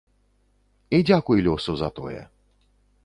[0.97, 2.21] І дзякуй лёсу за тое.